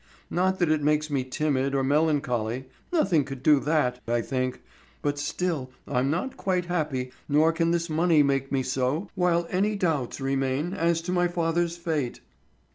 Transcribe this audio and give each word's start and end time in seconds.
Not 0.31 0.57
that 0.57 0.71
it 0.71 0.81
makes 0.81 1.11
me 1.11 1.23
timid 1.23 1.75
or 1.75 1.83
melancholy; 1.83 2.65
nothing 2.91 3.23
could 3.23 3.43
do 3.43 3.59
that, 3.59 3.99
I 4.07 4.21
think; 4.21 4.63
but 5.03 5.19
still 5.19 5.69
I'm 5.87 6.09
not 6.09 6.37
quite 6.37 6.65
happy, 6.65 7.11
nor 7.29 7.53
can 7.53 7.69
this 7.69 7.87
money 7.87 8.23
make 8.23 8.51
me 8.51 8.63
so 8.63 9.09
while 9.13 9.45
any 9.51 9.75
doubts 9.75 10.19
remain 10.19 10.73
as 10.73 11.03
to 11.03 11.11
my 11.11 11.27
father's 11.27 11.77
fate." 11.77 12.19